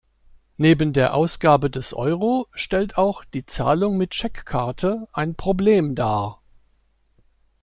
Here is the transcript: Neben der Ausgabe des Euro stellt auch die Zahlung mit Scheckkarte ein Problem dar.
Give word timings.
Neben 0.57 0.93
der 0.93 1.13
Ausgabe 1.13 1.69
des 1.69 1.93
Euro 1.93 2.47
stellt 2.55 2.97
auch 2.97 3.23
die 3.23 3.45
Zahlung 3.45 3.97
mit 3.97 4.15
Scheckkarte 4.15 5.07
ein 5.13 5.35
Problem 5.35 5.93
dar. 5.93 6.41